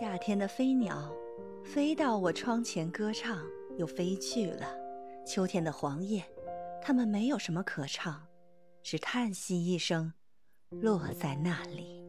[0.00, 1.14] 夏天的飞鸟
[1.62, 3.44] 飞到我窗前歌唱
[3.76, 4.66] 又飞去了。
[5.26, 6.24] 秋天的黄叶
[6.80, 8.26] 它们没有什么可唱
[8.82, 10.10] 只叹息一声
[10.70, 11.99] 落在那里。